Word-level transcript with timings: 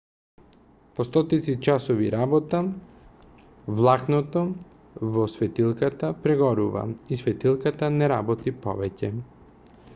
по 0.99 1.03
стотици 1.07 1.53
часови 1.67 2.07
работа 2.13 2.61
влакното 3.79 4.45
во 5.15 5.27
светилката 5.35 6.11
прегорува 6.23 6.87
и 7.17 7.21
светилката 7.25 7.93
не 8.01 8.09
работи 8.17 8.59
повеќе 8.69 9.11